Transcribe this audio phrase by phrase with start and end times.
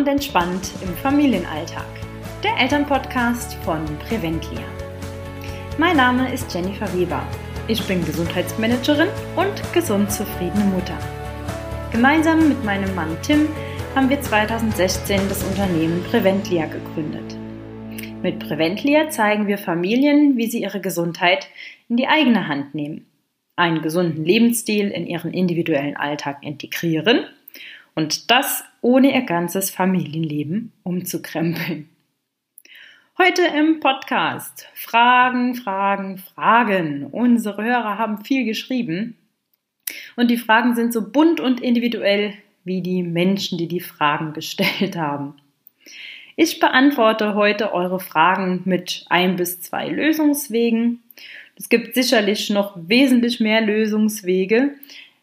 [0.00, 1.84] Und entspannt im Familienalltag.
[2.42, 4.64] Der Elternpodcast von Preventlia.
[5.76, 7.22] Mein Name ist Jennifer Weber.
[7.68, 10.96] Ich bin Gesundheitsmanagerin und gesund zufriedene Mutter.
[11.92, 13.46] Gemeinsam mit meinem Mann Tim
[13.94, 17.36] haben wir 2016 das Unternehmen Preventlia gegründet.
[18.22, 21.46] Mit Preventlia zeigen wir Familien, wie sie ihre Gesundheit
[21.90, 23.04] in die eigene Hand nehmen,
[23.54, 27.26] einen gesunden Lebensstil in ihren individuellen Alltag integrieren
[27.94, 31.88] und das ohne ihr ganzes Familienleben umzukrempeln.
[33.18, 37.06] Heute im Podcast Fragen, Fragen, Fragen.
[37.06, 39.16] Unsere Hörer haben viel geschrieben
[40.16, 44.96] und die Fragen sind so bunt und individuell wie die Menschen, die die Fragen gestellt
[44.96, 45.34] haben.
[46.36, 51.02] Ich beantworte heute eure Fragen mit ein bis zwei Lösungswegen.
[51.56, 54.74] Es gibt sicherlich noch wesentlich mehr Lösungswege,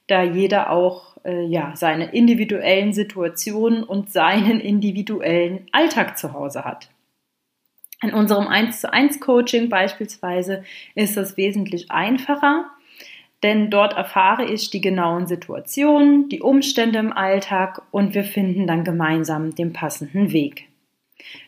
[0.06, 6.90] da jeder auch äh, ja, seine individuellen Situationen und seinen individuellen Alltag zu Hause hat.
[8.02, 12.70] In unserem 1 zu 1 Coaching beispielsweise ist das wesentlich einfacher,
[13.44, 18.84] denn dort erfahre ich die genauen Situationen, die Umstände im Alltag und wir finden dann
[18.84, 20.68] gemeinsam den passenden Weg.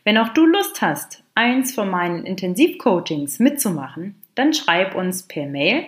[0.04, 5.84] Wenn auch du Lust hast, eins von meinen Intensivcoachings mitzumachen, dann schreib uns per Mail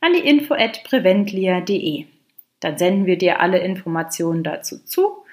[0.00, 2.06] an die info at preventlia.de.
[2.60, 5.24] Dann senden wir dir alle Informationen dazu zu.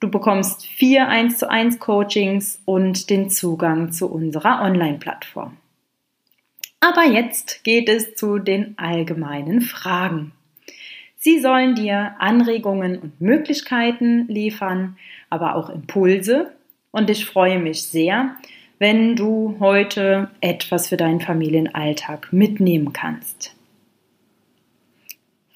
[0.00, 5.56] Du bekommst vier 1 zu 1 Coachings und den Zugang zu unserer Online-Plattform.
[6.80, 10.32] Aber jetzt geht es zu den allgemeinen Fragen.
[11.16, 14.96] Sie sollen dir Anregungen und Möglichkeiten liefern,
[15.30, 16.52] aber auch Impulse.
[16.92, 18.36] Und ich freue mich sehr,
[18.78, 23.55] wenn du heute etwas für deinen Familienalltag mitnehmen kannst.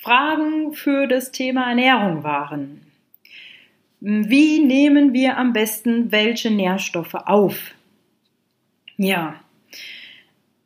[0.01, 2.81] Fragen für das Thema Ernährung waren.
[4.01, 7.75] Wie nehmen wir am besten welche Nährstoffe auf?
[8.97, 9.35] Ja,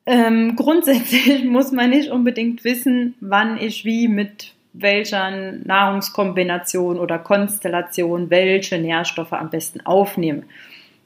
[0.07, 8.31] ähm, grundsätzlich muss man nicht unbedingt wissen, wann ich wie mit welcher Nahrungskombination oder Konstellation
[8.31, 10.45] welche Nährstoffe am besten aufnehme.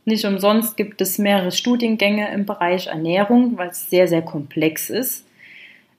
[0.04, 5.26] Nicht umsonst gibt es mehrere Studiengänge im Bereich Ernährung, weil es sehr, sehr komplex ist.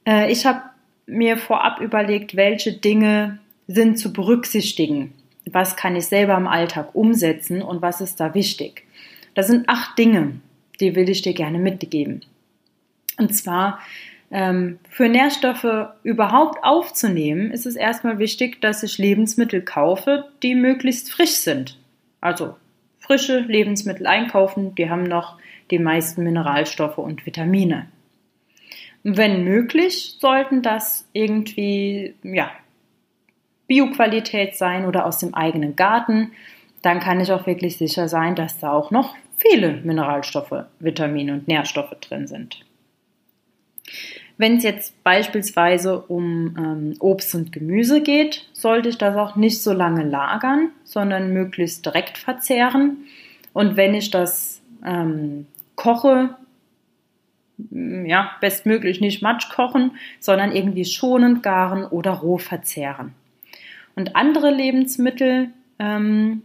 [0.05, 0.61] Äh, ich habe
[1.09, 5.13] mir vorab überlegt, welche Dinge sind zu berücksichtigen.
[5.51, 8.83] Was kann ich selber im Alltag umsetzen und was ist da wichtig?
[9.33, 10.41] Das sind acht Dinge,
[10.79, 12.21] die will ich dir gerne mitgeben.
[13.17, 13.79] Und zwar
[14.31, 21.11] ähm, für Nährstoffe überhaupt aufzunehmen, ist es erstmal wichtig, dass ich Lebensmittel kaufe, die möglichst
[21.11, 21.77] frisch sind.
[22.21, 22.55] Also
[22.99, 25.37] frische Lebensmittel einkaufen, die haben noch
[25.71, 27.87] die meisten Mineralstoffe und Vitamine.
[29.03, 32.51] Wenn möglich, sollten das irgendwie, ja,
[33.69, 36.31] Bioqualität sein oder aus dem eigenen Garten.
[36.81, 41.47] Dann kann ich auch wirklich sicher sein, dass da auch noch viele Mineralstoffe, Vitamine und
[41.47, 42.59] Nährstoffe drin sind.
[44.37, 49.61] Wenn es jetzt beispielsweise um ähm, Obst und Gemüse geht, sollte ich das auch nicht
[49.61, 53.05] so lange lagern, sondern möglichst direkt verzehren.
[53.53, 55.45] Und wenn ich das ähm,
[55.75, 56.35] koche,
[57.71, 63.13] ja, bestmöglich nicht matsch kochen, sondern irgendwie schonend garen oder roh verzehren.
[63.95, 65.49] Und andere Lebensmittel
[65.79, 66.43] ähm,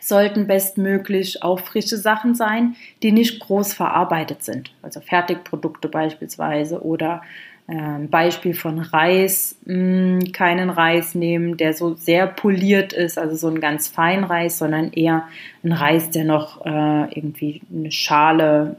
[0.00, 4.72] sollten bestmöglich auch frische Sachen sein, die nicht groß verarbeitet sind.
[4.82, 7.22] Also Fertigprodukte beispielsweise oder
[7.66, 13.48] äh, Beispiel von Reis, mh, keinen Reis nehmen, der so sehr poliert ist, also so
[13.48, 15.26] ein ganz fein Reis, sondern eher
[15.62, 18.76] ein Reis, der noch äh, irgendwie eine Schale,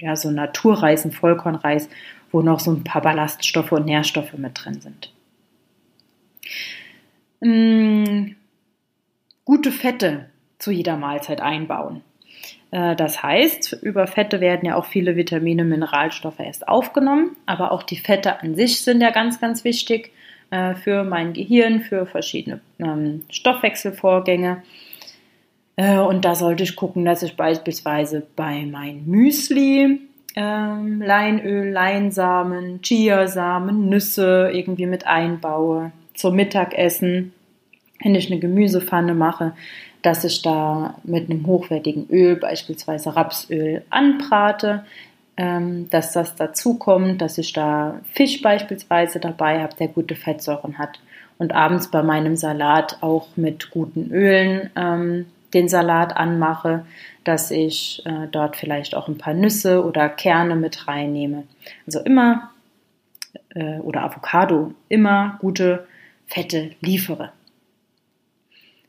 [0.00, 1.88] ja, so Naturreis, ein Vollkornreis,
[2.30, 5.12] wo noch so ein paar Ballaststoffe und Nährstoffe mit drin sind.
[7.40, 8.34] Mh,
[9.44, 12.02] gute Fette zu jeder Mahlzeit einbauen.
[12.70, 17.82] Äh, das heißt, über Fette werden ja auch viele Vitamine, Mineralstoffe erst aufgenommen, aber auch
[17.82, 20.12] die Fette an sich sind ja ganz, ganz wichtig
[20.50, 24.62] äh, für mein Gehirn, für verschiedene ähm, Stoffwechselvorgänge.
[25.80, 30.00] Äh, und da sollte ich gucken, dass ich beispielsweise bei meinem Müsli
[30.36, 35.92] ähm, Leinöl, Leinsamen, Chiasamen, Nüsse irgendwie mit einbaue.
[36.12, 37.32] Zum Mittagessen,
[38.02, 39.54] wenn ich eine Gemüsepfanne mache,
[40.02, 44.84] dass ich da mit einem hochwertigen Öl, beispielsweise Rapsöl, anbrate,
[45.38, 50.76] ähm, dass das dazu kommt, dass ich da Fisch beispielsweise dabei habe, der gute Fettsäuren
[50.76, 51.00] hat
[51.38, 55.24] und abends bei meinem Salat auch mit guten Ölen ähm,
[55.54, 56.84] den Salat anmache,
[57.24, 61.44] dass ich äh, dort vielleicht auch ein paar Nüsse oder Kerne mit reinnehme.
[61.86, 62.50] Also immer
[63.54, 65.86] äh, oder Avocado, immer gute
[66.26, 67.32] Fette liefere.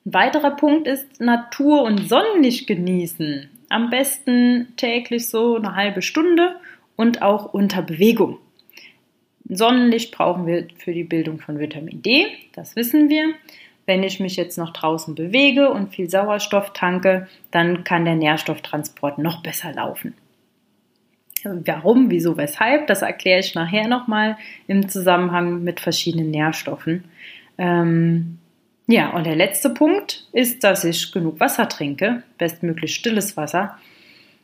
[0.05, 3.49] Ein weiterer Punkt ist Natur und Sonnenlicht genießen.
[3.69, 6.55] Am besten täglich so eine halbe Stunde
[6.95, 8.37] und auch unter Bewegung.
[9.45, 13.33] Sonnenlicht brauchen wir für die Bildung von Vitamin D, das wissen wir.
[13.85, 19.17] Wenn ich mich jetzt noch draußen bewege und viel Sauerstoff tanke, dann kann der Nährstofftransport
[19.17, 20.13] noch besser laufen.
[21.43, 24.37] Warum, wieso, weshalb, das erkläre ich nachher nochmal
[24.67, 27.05] im Zusammenhang mit verschiedenen Nährstoffen.
[27.57, 28.37] Ähm,
[28.87, 33.77] ja, und der letzte Punkt ist, dass ich genug Wasser trinke, bestmöglich stilles Wasser,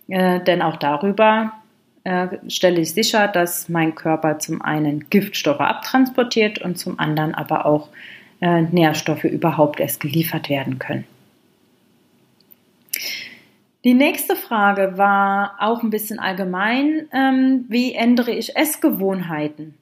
[0.07, 1.53] äh, denn auch darüber
[2.03, 7.65] äh, stelle ich sicher, dass mein Körper zum einen Giftstoffe abtransportiert und zum anderen aber
[7.65, 7.89] auch
[8.41, 11.05] äh, Nährstoffe überhaupt erst geliefert werden können.
[13.83, 17.07] Die nächste Frage war auch ein bisschen allgemein.
[17.13, 19.75] Ähm, wie ändere ich Essgewohnheiten?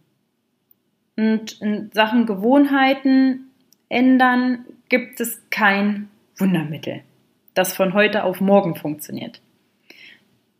[1.17, 3.51] Und in Sachen Gewohnheiten
[3.89, 7.01] ändern gibt es kein Wundermittel,
[7.53, 9.41] das von heute auf morgen funktioniert.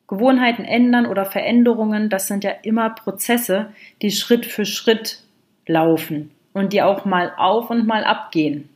[0.07, 5.23] Gewohnheiten ändern oder Veränderungen, das sind ja immer Prozesse, die Schritt für Schritt
[5.67, 8.69] laufen und die auch mal auf und mal abgehen.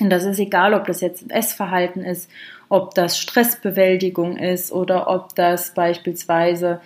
[0.00, 2.30] Und das ist egal, ob das jetzt ein Essverhalten ist,
[2.68, 6.80] ob das Stressbewältigung ist oder ob das beispielsweise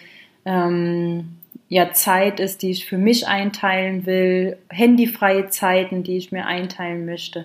[0.46, 1.36] ähm,
[1.68, 7.04] ja Zeit ist, die ich für mich einteilen will, handyfreie Zeiten, die ich mir einteilen
[7.04, 7.44] möchte.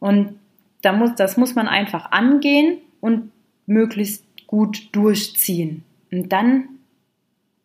[0.00, 0.38] Und
[0.82, 3.32] da muss, das muss man einfach angehen und
[3.64, 5.82] möglichst gut durchziehen.
[6.12, 6.68] Und dann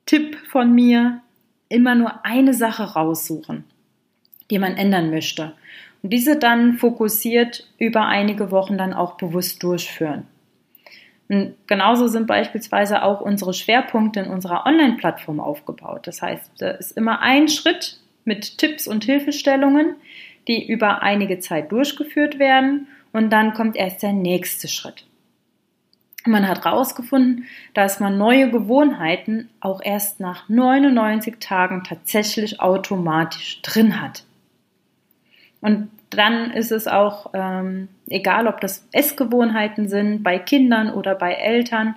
[0.05, 1.21] Tipp von mir,
[1.67, 3.65] immer nur eine Sache raussuchen,
[4.51, 5.53] die man ändern möchte.
[6.03, 10.27] Und diese dann fokussiert über einige Wochen dann auch bewusst durchführen.
[11.27, 16.05] Und genauso sind beispielsweise auch unsere Schwerpunkte in unserer Online-Plattform aufgebaut.
[16.05, 19.95] Das heißt, da ist immer ein Schritt mit Tipps und Hilfestellungen,
[20.47, 25.05] die über einige Zeit durchgeführt werden und dann kommt erst der nächste Schritt.
[26.27, 34.01] Man hat herausgefunden, dass man neue Gewohnheiten auch erst nach 99 Tagen tatsächlich automatisch drin
[34.01, 34.23] hat.
[35.65, 41.33] Und dann ist es auch ähm, egal, ob das Essgewohnheiten sind bei Kindern oder bei
[41.33, 41.95] Eltern.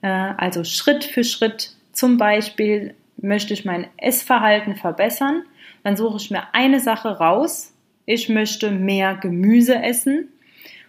[0.00, 5.42] Äh, also Schritt für Schritt zum Beispiel möchte ich mein Essverhalten verbessern.
[5.84, 7.74] Dann suche ich mir eine Sache raus.
[8.06, 10.28] Ich möchte mehr Gemüse essen.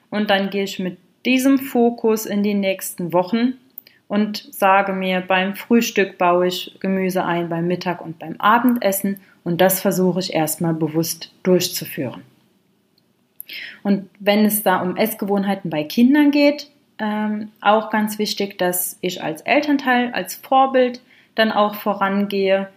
[0.10, 3.56] Und dann gehe ich mit diesem Fokus in die nächsten Wochen
[4.08, 9.20] und sage mir, beim Frühstück baue ich Gemüse ein, beim Mittag und beim Abendessen.
[9.44, 12.22] Und das versuche ich erstmal bewusst durchzuführen.
[13.84, 19.24] Und wenn es da um Essgewohnheiten bei Kindern geht, ähm, auch ganz wichtig, dass ich
[19.24, 21.02] als Elternteil, als Vorbild
[21.36, 22.70] dann auch vorangehe,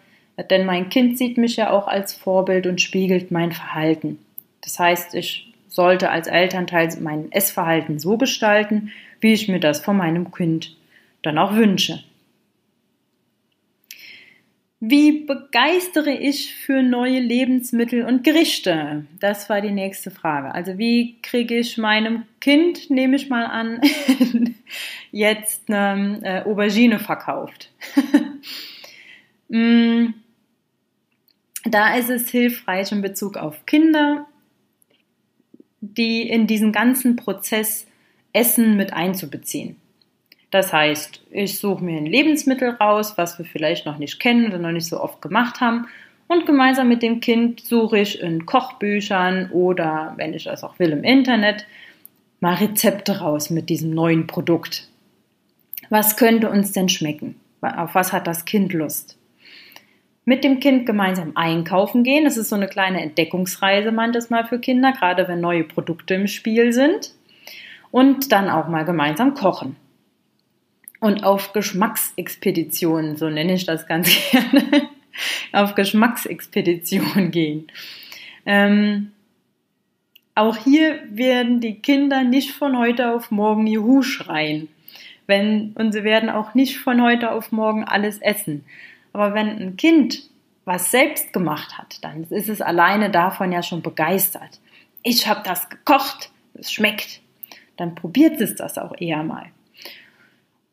[0.51, 4.19] denn mein Kind sieht mich ja auch als Vorbild und spiegelt mein Verhalten.
[4.63, 9.97] Das heißt, ich sollte als Elternteil mein Essverhalten so gestalten, wie ich mir das von
[9.97, 10.77] meinem Kind
[11.23, 12.03] dann auch wünsche.
[14.87, 19.07] Wie begeistere ich für neue Lebensmittel und Gerichte?
[19.19, 20.55] Das war die nächste Frage.
[20.55, 23.81] Also wie kriege ich meinem Kind, nehme ich mal an,
[25.11, 27.71] jetzt eine äh, Aubergine verkauft?
[29.49, 30.15] Mm,
[31.65, 34.27] da ist es hilfreich in Bezug auf Kinder,
[35.83, 37.87] die in diesen ganzen Prozess
[38.33, 39.77] Essen mit einzubeziehen.
[40.55, 44.59] Das heißt, ich suche mir ein Lebensmittel raus, was wir vielleicht noch nicht kennen oder
[44.59, 45.89] noch nicht so oft gemacht haben.
[46.29, 50.93] Und gemeinsam mit dem Kind suche ich in Kochbüchern oder, wenn ich das auch will,
[50.93, 51.67] im Internet
[52.39, 54.89] mal Rezepte raus mit diesem neuen Produkt.
[55.91, 57.35] Was könnte uns denn schmecken?
[57.61, 59.19] Auf was hat das Kind Lust?
[60.25, 62.23] Mit dem Kind gemeinsam einkaufen gehen.
[62.23, 66.73] Das ist so eine kleine Entdeckungsreise manchmal für Kinder, gerade wenn neue Produkte im Spiel
[66.73, 67.13] sind.
[67.91, 69.75] Und dann auch mal gemeinsam kochen
[71.05, 74.89] und auf Geschmacksexpeditionen, so nenne ich das ganz gerne,
[75.53, 77.67] auf Geschmacksexpeditionen gehen.
[78.47, 79.13] Ähm,
[80.35, 84.69] auch hier werden die Kinder nicht von heute auf morgen Juhu schreien.
[85.27, 88.65] Wenn, und sie werden auch nicht von heute auf morgen alles essen.
[89.13, 90.23] Aber wenn ein Kind
[90.65, 94.59] was selbst gemacht hat, dann ist es alleine davon ja schon begeistert.
[95.03, 97.21] Ich habe das gekocht, es schmeckt.
[97.77, 99.51] Dann probiert es das auch eher mal.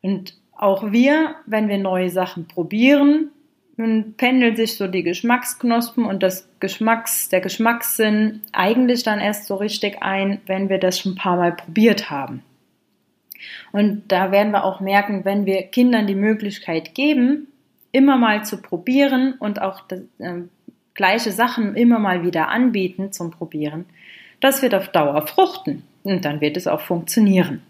[0.02, 3.30] Und auch wir, wenn wir neue Sachen probieren,
[3.76, 9.54] nun pendeln sich so die Geschmacksknospen und das Geschmacks, der Geschmackssinn eigentlich dann erst so
[9.54, 12.42] richtig ein, wenn wir das schon ein paar Mal probiert haben.
[13.72, 17.48] Und da werden wir auch merken, wenn wir Kindern die Möglichkeit geben,
[17.90, 20.42] immer mal zu probieren und auch das, äh,
[20.94, 23.86] gleiche Sachen immer mal wieder anbieten zum Probieren,
[24.40, 27.62] Das wird auf Dauer fruchten und dann wird es auch funktionieren.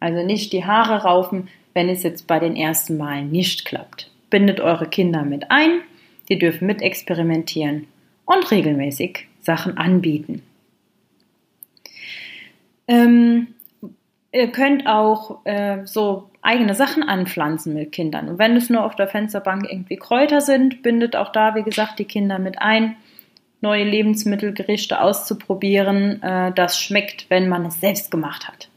[0.00, 4.10] Also nicht die Haare raufen, wenn es jetzt bei den ersten Malen nicht klappt.
[4.30, 5.80] Bindet eure Kinder mit ein,
[6.28, 7.86] die dürfen mit experimentieren
[8.24, 10.42] und regelmäßig Sachen anbieten.
[12.88, 13.48] Ähm,
[14.32, 18.28] ihr könnt auch äh, so eigene Sachen anpflanzen mit Kindern.
[18.28, 21.98] Und wenn es nur auf der Fensterbank irgendwie Kräuter sind, bindet auch da, wie gesagt,
[21.98, 22.96] die Kinder mit ein,
[23.60, 26.22] neue Lebensmittelgerichte auszuprobieren.
[26.22, 28.68] Äh, das schmeckt, wenn man es selbst gemacht hat.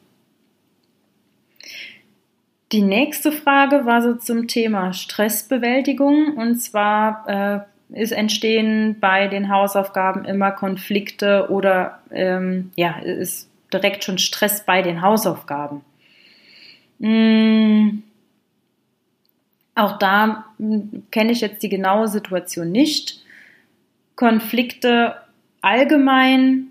[2.72, 6.38] Die nächste Frage war so zum Thema Stressbewältigung.
[6.38, 14.04] Und zwar äh, ist entstehen bei den Hausaufgaben immer Konflikte oder ähm, ja, ist direkt
[14.04, 15.82] schon Stress bei den Hausaufgaben.
[17.00, 18.04] Hm.
[19.74, 23.24] Auch da hm, kenne ich jetzt die genaue Situation nicht.
[24.16, 25.16] Konflikte
[25.62, 26.68] allgemein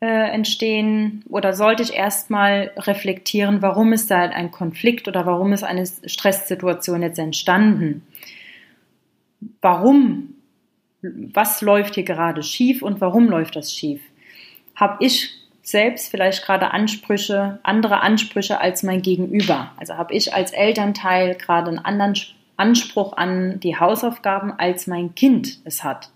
[0.00, 5.62] äh, entstehen oder sollte ich erstmal reflektieren, warum ist da ein Konflikt oder warum ist
[5.62, 8.06] eine Stresssituation jetzt entstanden?
[9.60, 10.34] Warum?
[11.02, 14.02] Was läuft hier gerade schief und warum läuft das schief?
[14.74, 15.30] Habe ich
[15.62, 19.72] selbst vielleicht gerade Ansprüche, andere Ansprüche als mein Gegenüber.
[19.76, 22.14] Also habe ich als Elternteil gerade einen anderen
[22.56, 26.10] Anspruch an die Hausaufgaben, als mein Kind es hat.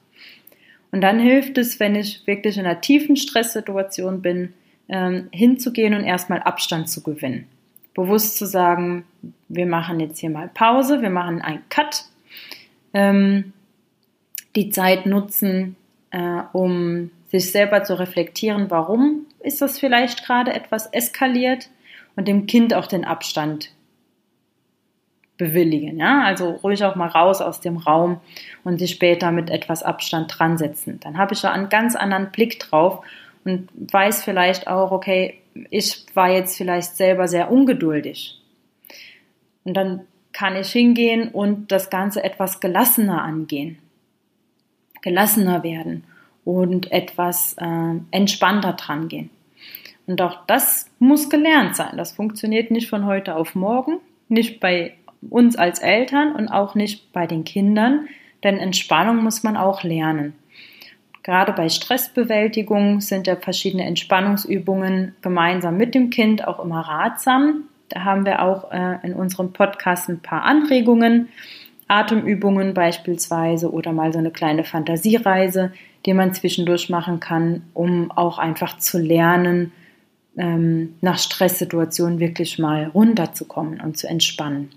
[0.95, 4.55] Und dann hilft es, wenn ich wirklich in einer tiefen Stresssituation bin,
[4.89, 7.49] ähm, hinzugehen und erstmal Abstand zu gewinnen.
[7.95, 9.05] Bewusst zu sagen,
[9.49, 12.05] wir machen jetzt hier mal Pause, wir machen einen Cut,
[12.93, 13.53] ähm,
[14.55, 15.75] die Zeit nutzen,
[16.13, 21.71] äh, um sich selber zu reflektieren, warum ist das vielleicht gerade etwas eskaliert
[22.15, 23.73] und dem Kind auch den Abstand
[25.37, 25.99] bewilligen.
[25.99, 26.23] Ja?
[26.25, 28.21] Also ruhig auch mal raus aus dem Raum
[28.63, 31.01] und sich später mit etwas Abstand dran setzen.
[31.01, 33.05] Dann habe ich da einen ganz anderen Blick drauf
[33.45, 38.41] und weiß vielleicht auch, okay, ich war jetzt vielleicht selber sehr ungeduldig.
[39.65, 40.01] Und dann
[40.33, 43.79] kann ich hingehen und das Ganze etwas gelassener angehen.
[45.03, 46.05] Gelassener werden
[46.45, 49.31] und etwas äh, entspannter dran gehen.
[50.07, 51.97] Und auch das muss gelernt sein.
[51.97, 54.95] Das funktioniert nicht von heute auf morgen, nicht bei
[55.31, 58.09] uns als Eltern und auch nicht bei den Kindern,
[58.43, 60.35] denn Entspannung muss man auch lernen.
[61.25, 67.65] Gerade bei Stressbewältigung sind ja verschiedene Entspannungsübungen gemeinsam mit dem Kind auch immer ratsam.
[67.89, 71.29] Da haben wir auch äh, in unserem Podcast ein paar Anregungen,
[71.89, 75.73] Atemübungen beispielsweise oder mal so eine kleine Fantasiereise,
[76.05, 79.73] die man zwischendurch machen kann, um auch einfach zu lernen,
[80.37, 84.69] ähm, nach Stresssituationen wirklich mal runterzukommen und zu entspannen.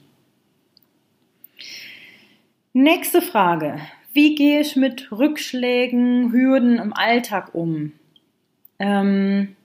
[2.79, 3.79] Nächste Frage.
[4.13, 7.93] Wie gehe ich mit Rückschlägen, Hürden im Alltag um?
[8.77, 9.55] Ähm,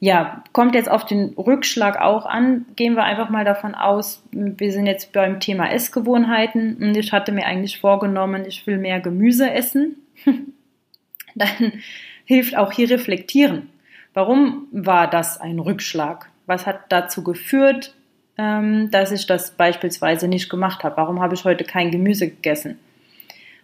[0.00, 2.64] ja, kommt jetzt auf den Rückschlag auch an.
[2.76, 7.30] Gehen wir einfach mal davon aus, wir sind jetzt beim Thema Essgewohnheiten und ich hatte
[7.30, 9.96] mir eigentlich vorgenommen, ich will mehr Gemüse essen.
[11.34, 11.82] Dann
[12.24, 13.68] hilft auch hier reflektieren.
[14.14, 16.30] Warum war das ein Rückschlag?
[16.46, 17.95] Was hat dazu geführt,
[18.36, 20.96] dass ich das beispielsweise nicht gemacht habe?
[20.96, 22.78] Warum habe ich heute kein Gemüse gegessen?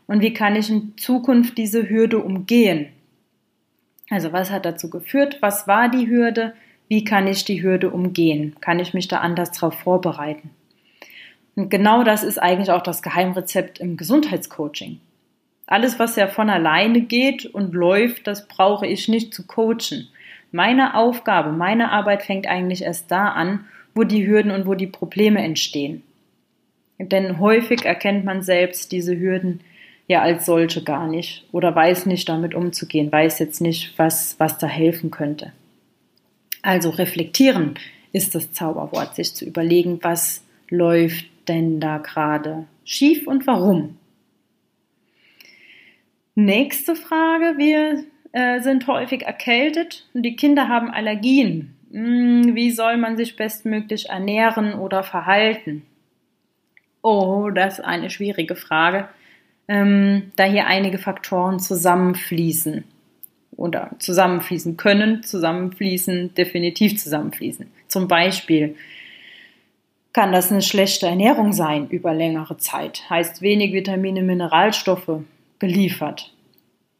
[0.06, 2.88] Und wie kann ich in Zukunft diese Hürde umgehen?
[4.10, 5.38] Also was hat dazu geführt?
[5.40, 6.54] Was war die Hürde?
[6.88, 8.56] Wie kann ich die Hürde umgehen?
[8.60, 10.50] Kann ich mich da anders darauf vorbereiten?
[11.54, 15.00] Und genau das ist eigentlich auch das Geheimrezept im Gesundheitscoaching.
[15.66, 20.08] Alles, was ja von alleine geht und läuft, das brauche ich nicht zu coachen.
[20.50, 23.64] Meine Aufgabe, meine Arbeit fängt eigentlich erst da an,
[23.94, 26.02] wo die Hürden und wo die Probleme entstehen.
[26.98, 29.60] Denn häufig erkennt man selbst diese Hürden
[30.06, 34.58] ja als solche gar nicht oder weiß nicht damit umzugehen, weiß jetzt nicht, was, was
[34.58, 35.52] da helfen könnte.
[36.62, 37.74] Also reflektieren
[38.12, 43.96] ist das Zauberwort, sich zu überlegen, was läuft denn da gerade schief und warum.
[46.34, 47.58] Nächste Frage.
[47.58, 51.71] Wir äh, sind häufig erkältet und die Kinder haben Allergien.
[51.92, 55.82] Hm, wie soll man sich bestmöglich ernähren oder verhalten?
[57.02, 59.08] Oh, das ist eine schwierige Frage,
[59.68, 62.84] ähm, da hier einige Faktoren zusammenfließen
[63.56, 67.66] oder zusammenfließen können, zusammenfließen, definitiv zusammenfließen.
[67.88, 68.76] Zum Beispiel
[70.12, 75.22] kann das eine schlechte Ernährung sein über längere Zeit, heißt wenig Vitamine, Mineralstoffe
[75.58, 76.32] geliefert.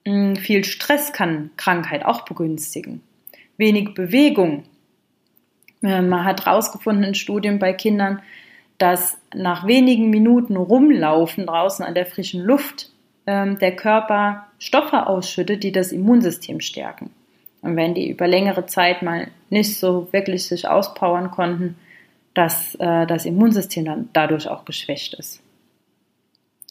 [0.06, 3.00] Hm, viel Stress kann Krankheit auch begünstigen.
[3.56, 4.64] Wenig Bewegung.
[5.82, 8.22] Äh, man hat herausgefunden in Studien bei Kindern,
[8.78, 12.90] dass nach wenigen Minuten rumlaufen draußen an der frischen Luft
[13.26, 17.10] ähm, der Körper Stoffe ausschüttet, die das Immunsystem stärken.
[17.60, 21.76] Und wenn die über längere Zeit mal nicht so wirklich sich auspowern konnten,
[22.34, 25.42] dass äh, das Immunsystem dann dadurch auch geschwächt ist.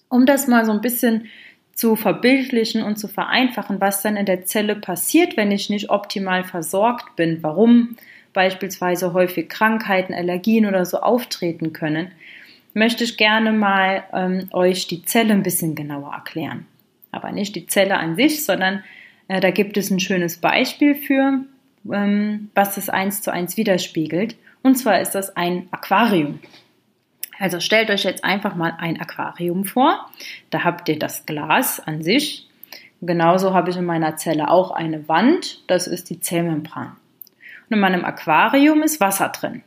[0.09, 1.27] Um das mal so ein bisschen
[1.73, 6.43] zu verbildlichen und zu vereinfachen, was dann in der Zelle passiert, wenn ich nicht optimal
[6.43, 7.95] versorgt bin, warum
[8.33, 12.11] beispielsweise häufig Krankheiten, Allergien oder so auftreten können,
[12.73, 16.65] möchte ich gerne mal ähm, euch die Zelle ein bisschen genauer erklären.
[17.11, 18.83] Aber nicht die Zelle an sich, sondern
[19.27, 21.41] äh, da gibt es ein schönes Beispiel für,
[21.91, 24.35] ähm, was das eins zu eins widerspiegelt.
[24.63, 26.39] Und zwar ist das ein Aquarium.
[27.39, 30.09] Also stellt euch jetzt einfach mal ein Aquarium vor.
[30.51, 32.47] Da habt ihr das Glas an sich.
[33.01, 35.63] Genauso habe ich in meiner Zelle auch eine Wand.
[35.65, 36.95] Das ist die Zellmembran.
[37.71, 39.63] In meinem Aquarium ist Wasser drin.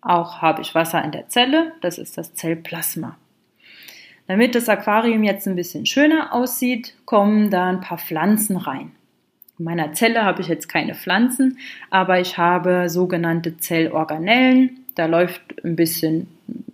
[0.00, 1.72] Auch habe ich Wasser in der Zelle.
[1.82, 3.16] Das ist das Zellplasma.
[4.26, 8.90] Damit das Aquarium jetzt ein bisschen schöner aussieht, kommen da ein paar Pflanzen rein.
[9.56, 11.58] In meiner Zelle habe ich jetzt keine Pflanzen,
[11.90, 14.80] aber ich habe sogenannte Zellorganellen.
[14.96, 16.26] Da läuft ein bisschen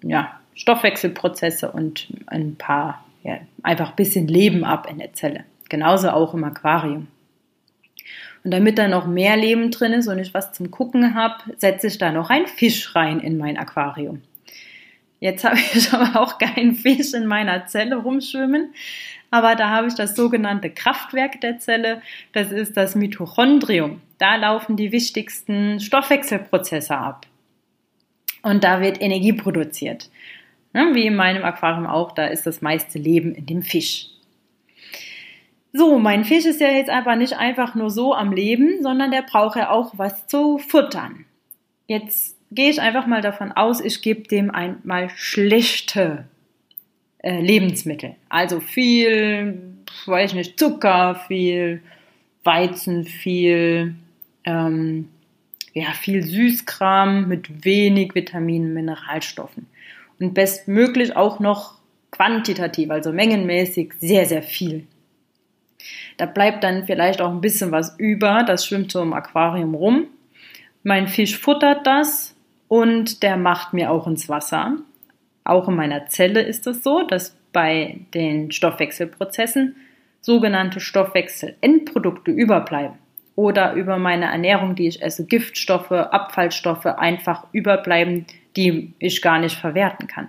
[0.02, 5.44] ja, Stoffwechselprozesse und ein paar, ja, einfach ein bisschen Leben ab in der Zelle.
[5.68, 7.08] Genauso auch im Aquarium.
[8.42, 11.88] Und damit da noch mehr Leben drin ist und ich was zum Gucken habe, setze
[11.88, 14.22] ich da noch einen Fisch rein in mein Aquarium.
[15.20, 18.74] Jetzt habe ich aber auch keinen Fisch in meiner Zelle rumschwimmen,
[19.30, 24.00] aber da habe ich das sogenannte Kraftwerk der Zelle, das ist das Mitochondrium.
[24.18, 27.26] Da laufen die wichtigsten Stoffwechselprozesse ab.
[28.42, 30.10] Und da wird Energie produziert.
[30.72, 34.08] Wie in meinem Aquarium auch, da ist das meiste Leben in dem Fisch.
[35.72, 39.22] So, mein Fisch ist ja jetzt aber nicht einfach nur so am Leben, sondern der
[39.22, 41.24] braucht ja auch was zu futtern.
[41.86, 46.24] Jetzt gehe ich einfach mal davon aus, ich gebe dem einmal schlechte
[47.18, 48.16] äh, Lebensmittel.
[48.28, 51.82] Also viel, weiß ich nicht, Zucker, viel
[52.42, 53.94] Weizen, viel,
[54.44, 55.08] ähm,
[55.72, 59.66] ja, viel Süßkram mit wenig Vitaminen, Mineralstoffen.
[60.18, 61.78] Und bestmöglich auch noch
[62.10, 64.86] quantitativ, also mengenmäßig sehr, sehr viel.
[66.16, 70.06] Da bleibt dann vielleicht auch ein bisschen was über, das schwimmt so im Aquarium rum.
[70.82, 72.36] Mein Fisch futtert das
[72.68, 74.76] und der macht mir auch ins Wasser.
[75.44, 79.76] Auch in meiner Zelle ist es so, dass bei den Stoffwechselprozessen
[80.20, 82.98] sogenannte Stoffwechselendprodukte überbleiben
[83.36, 89.56] oder über meine Ernährung, die ich esse, Giftstoffe, Abfallstoffe einfach überbleiben, die ich gar nicht
[89.56, 90.28] verwerten kann.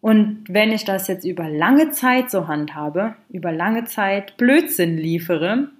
[0.00, 5.70] Und wenn ich das jetzt über lange Zeit so handhabe, über lange Zeit Blödsinn liefere,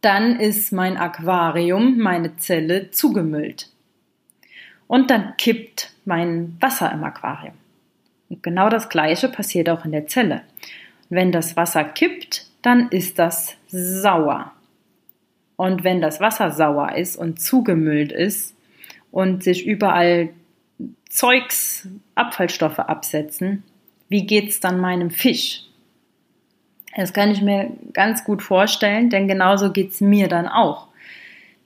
[0.00, 3.68] dann ist mein Aquarium, meine Zelle zugemüllt.
[4.88, 7.54] Und dann kippt mein Wasser im Aquarium.
[8.28, 10.42] Und genau das Gleiche passiert auch in der Zelle.
[11.08, 14.52] Wenn das Wasser kippt, dann ist das sauer.
[15.56, 18.56] Und wenn das Wasser sauer ist und zugemüllt ist
[19.12, 20.30] und sich überall
[21.08, 23.62] Zeugs, Abfallstoffe absetzen,
[24.08, 25.62] wie geht's dann meinem Fisch?
[26.94, 30.88] Das kann ich mir ganz gut vorstellen, denn genauso geht's mir dann auch.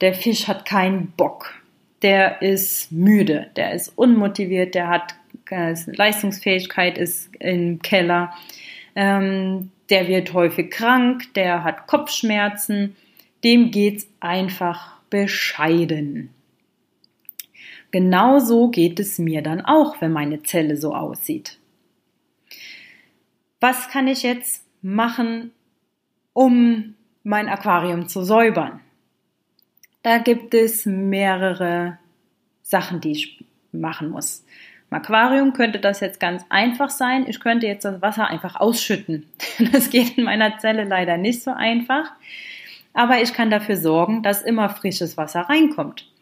[0.01, 1.55] Der Fisch hat keinen Bock.
[2.03, 5.15] Der ist müde, der ist unmotiviert, der hat
[5.51, 8.33] äh, Leistungsfähigkeit ist im Keller.
[8.95, 12.97] Ähm, der wird häufig krank, der hat Kopfschmerzen.
[13.45, 16.31] Dem geht's einfach bescheiden.
[17.97, 21.59] Genauso geht es mir dann auch, wenn meine Zelle so aussieht.
[23.59, 25.51] Was kann ich jetzt machen,
[26.35, 28.81] um mein Aquarium zu säubern?
[30.03, 31.97] Da gibt es mehrere
[32.61, 34.45] Sachen, die ich machen muss.
[34.91, 37.25] Im Aquarium könnte das jetzt ganz einfach sein.
[37.27, 39.25] Ich könnte jetzt das Wasser einfach ausschütten.
[39.73, 42.13] Das geht in meiner Zelle leider nicht so einfach.
[42.93, 46.13] Aber ich kann dafür sorgen, dass immer frisches Wasser reinkommt.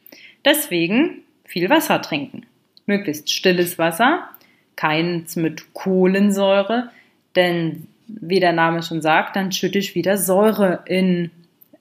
[0.44, 1.23] Deswegen
[1.54, 2.46] viel Wasser trinken.
[2.84, 4.28] Möglichst stilles Wasser,
[4.74, 6.90] keins mit Kohlensäure,
[7.36, 11.30] denn wie der Name schon sagt, dann schütte ich wieder Säure in,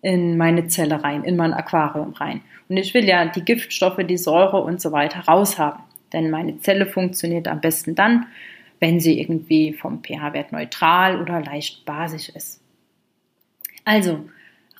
[0.04, 2.42] in meine Zelle rein, in mein Aquarium rein.
[2.70, 5.82] Und ich will ja die Giftstoffe, die Säure und so weiter raushaben.
[6.14, 8.28] Denn meine Zelle funktioniert am besten dann,
[8.80, 12.62] wenn sie irgendwie vom pH-Wert neutral oder leicht basisch ist.
[13.86, 14.30] Also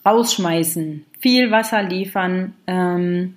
[0.06, 3.34] rausschmeißen, viel Wasser liefern, ähm,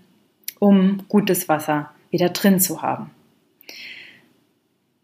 [0.59, 3.11] um gutes Wasser wieder drin zu haben.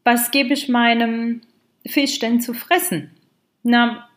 [0.05, 1.43] Was gebe ich meinem
[1.87, 3.11] Fisch denn zu fressen?
[3.63, 4.09] Na,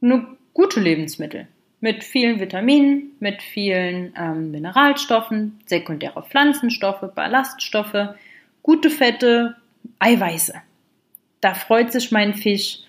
[0.00, 1.48] nur gute Lebensmittel
[1.80, 8.14] mit vielen Vitaminen, mit vielen ähm, Mineralstoffen, sekundäre Pflanzenstoffe, Ballaststoffe,
[8.62, 9.56] gute Fette,
[9.98, 10.54] Eiweiße.
[11.40, 12.80] Da freut sich mein Fisch,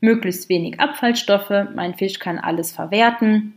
[0.00, 1.68] möglichst wenig Abfallstoffe.
[1.74, 3.54] Mein Fisch kann alles verwerten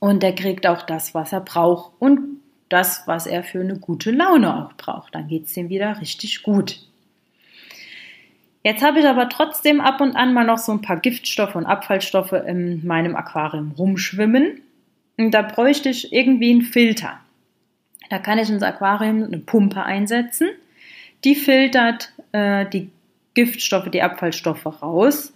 [0.00, 2.37] und er kriegt auch das, was er braucht und
[2.68, 5.14] das, was er für eine gute Laune auch braucht.
[5.14, 6.80] Dann geht es ihm wieder richtig gut.
[8.62, 11.66] Jetzt habe ich aber trotzdem ab und an mal noch so ein paar Giftstoffe und
[11.66, 14.60] Abfallstoffe in meinem Aquarium rumschwimmen.
[15.16, 17.18] Und da bräuchte ich irgendwie einen Filter.
[18.10, 20.48] Da kann ich ins Aquarium eine Pumpe einsetzen.
[21.24, 22.90] Die filtert äh, die
[23.34, 25.32] Giftstoffe, die Abfallstoffe raus.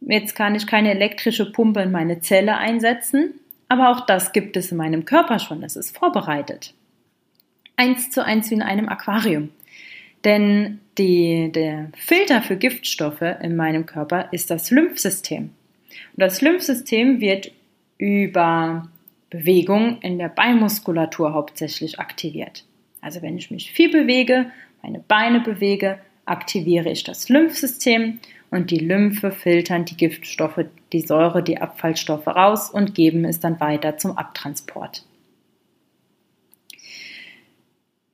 [0.00, 3.34] Jetzt kann ich keine elektrische Pumpe in meine Zelle einsetzen,
[3.72, 5.62] aber auch das gibt es in meinem Körper schon.
[5.62, 6.74] Es ist vorbereitet.
[7.74, 9.48] Eins zu eins wie in einem Aquarium.
[10.24, 15.44] Denn die, der Filter für Giftstoffe in meinem Körper ist das Lymphsystem.
[15.44, 17.50] Und das Lymphsystem wird
[17.96, 18.90] über
[19.30, 22.66] Bewegung in der Beinmuskulatur hauptsächlich aktiviert.
[23.00, 24.50] Also wenn ich mich viel bewege,
[24.82, 28.18] meine Beine bewege, aktiviere ich das Lymphsystem
[28.52, 30.60] und die Lymphe filtern die Giftstoffe,
[30.92, 35.06] die Säure, die Abfallstoffe raus und geben es dann weiter zum Abtransport.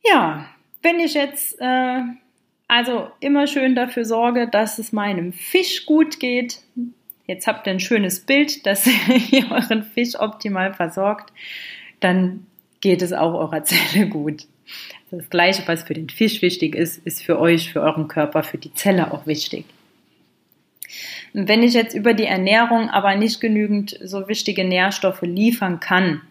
[0.07, 0.49] Ja,
[0.81, 2.03] wenn ich jetzt äh,
[2.69, 6.61] also immer schön dafür sorge, dass es meinem Fisch gut geht,
[7.27, 8.87] jetzt habt ihr ein schönes Bild, dass
[9.33, 11.33] ihr euren Fisch optimal versorgt,
[11.99, 12.47] dann
[12.81, 14.47] geht es auch eurer Zelle gut.
[15.11, 18.59] Das Gleiche, was für den Fisch wichtig ist, ist für euch, für euren Körper, für
[18.59, 19.65] die Zelle auch wichtig.
[21.33, 26.23] Wenn ich jetzt über die Ernährung aber nicht genügend so wichtige Nährstoffe liefern kann,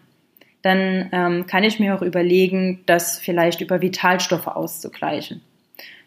[0.62, 5.40] dann ähm, kann ich mir auch überlegen, das vielleicht über Vitalstoffe auszugleichen.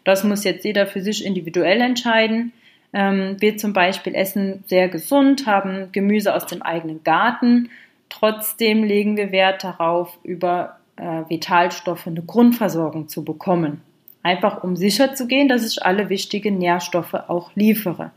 [0.04, 2.52] Das muss jetzt jeder für sich individuell entscheiden.
[2.92, 7.70] Ähm, wir zum Beispiel essen sehr gesund, haben Gemüse aus dem eigenen Garten.
[8.08, 13.80] Trotzdem legen wir Wert darauf, über äh, Vitalstoffe eine Grundversorgung zu bekommen.
[14.22, 18.10] Einfach um sicher zu gehen, dass ich alle wichtigen Nährstoffe auch liefere.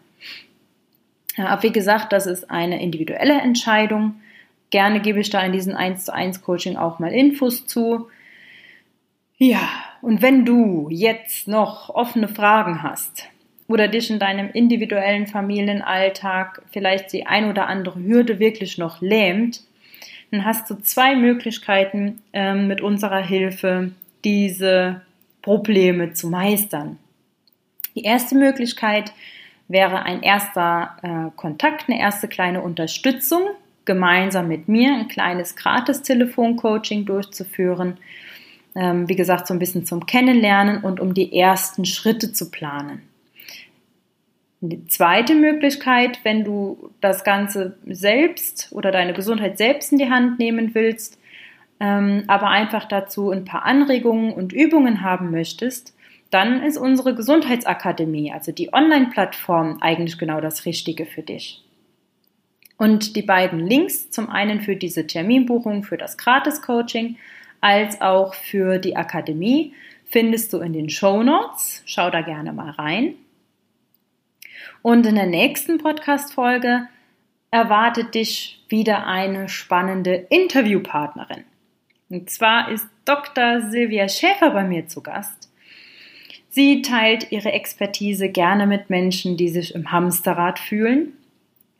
[1.37, 4.21] Aber wie gesagt, das ist eine individuelle Entscheidung.
[4.69, 8.07] Gerne gebe ich da in diesem 1 zu 1 Coaching auch mal Infos zu.
[9.37, 9.67] Ja,
[10.01, 13.27] und wenn du jetzt noch offene Fragen hast
[13.67, 19.61] oder dich in deinem individuellen Familienalltag vielleicht die ein oder andere Hürde wirklich noch lähmt,
[20.31, 23.91] dann hast du zwei Möglichkeiten ähm, mit unserer Hilfe
[24.23, 25.01] diese
[25.41, 26.97] Probleme zu meistern.
[27.95, 29.13] Die erste Möglichkeit
[29.67, 33.41] wäre ein erster äh, Kontakt, eine erste kleine Unterstützung,
[33.85, 37.97] gemeinsam mit mir ein kleines gratis Telefoncoaching durchzuführen.
[38.75, 43.01] Ähm, wie gesagt, so ein bisschen zum Kennenlernen und um die ersten Schritte zu planen.
[44.61, 50.39] Die zweite Möglichkeit, wenn du das Ganze selbst oder deine Gesundheit selbst in die Hand
[50.39, 51.19] nehmen willst,
[51.79, 55.94] ähm, aber einfach dazu ein paar Anregungen und Übungen haben möchtest,
[56.35, 61.63] dann ist unsere Gesundheitsakademie, also die Online-Plattform, eigentlich genau das Richtige für dich.
[62.75, 67.15] Und die beiden Links, zum einen für diese Terminbuchung für das Gratis-Coaching,
[67.61, 71.83] als auch für die Akademie, findest du in den Show Notes.
[71.85, 73.13] Schau da gerne mal rein.
[74.81, 76.89] Und in der nächsten Podcast-Folge
[77.49, 81.45] erwartet dich wieder eine spannende Interviewpartnerin.
[82.09, 83.61] Und zwar ist Dr.
[83.61, 85.44] Silvia Schäfer bei mir zu Gast.
[86.55, 91.11] Sie teilt ihre Expertise gerne mit Menschen, die sich im Hamsterrad fühlen.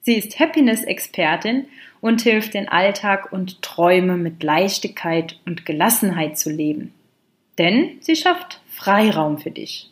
[0.02, 1.68] Sie ist Happiness-Expertin
[2.02, 6.94] und hilft, den Alltag und Träume mit Leichtigkeit und Gelassenheit zu leben.
[7.58, 9.92] Denn sie schafft Freiraum für dich.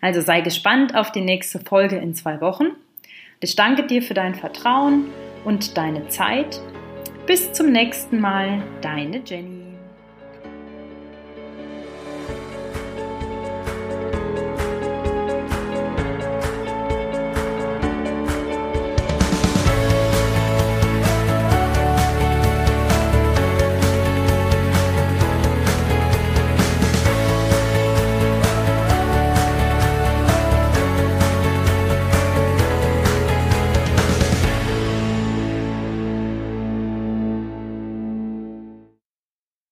[0.00, 2.70] Also sei gespannt auf die nächste Folge in zwei Wochen.
[3.38, 5.04] Ich danke dir für dein Vertrauen
[5.44, 6.60] und deine Zeit.
[7.24, 9.59] Bis zum nächsten Mal, deine Jenny.